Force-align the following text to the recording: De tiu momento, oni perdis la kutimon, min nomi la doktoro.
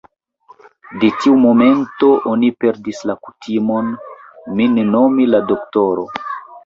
De 1.01 1.09
tiu 1.23 1.33
momento, 1.43 2.09
oni 2.31 2.49
perdis 2.65 3.03
la 3.11 3.17
kutimon, 3.27 3.93
min 4.61 4.81
nomi 4.97 5.29
la 5.35 5.43
doktoro. 5.53 6.09